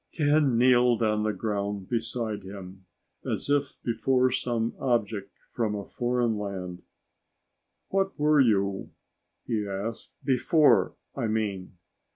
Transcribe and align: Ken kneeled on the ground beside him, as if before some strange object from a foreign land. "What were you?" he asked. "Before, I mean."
Ken 0.13 0.57
kneeled 0.57 1.03
on 1.03 1.21
the 1.21 1.31
ground 1.31 1.87
beside 1.87 2.41
him, 2.41 2.87
as 3.23 3.51
if 3.51 3.77
before 3.83 4.31
some 4.31 4.71
strange 4.71 4.81
object 4.81 5.31
from 5.53 5.75
a 5.75 5.85
foreign 5.85 6.39
land. 6.39 6.81
"What 7.89 8.17
were 8.17 8.39
you?" 8.39 8.93
he 9.45 9.67
asked. 9.67 10.09
"Before, 10.23 10.95
I 11.15 11.27
mean." 11.27 11.77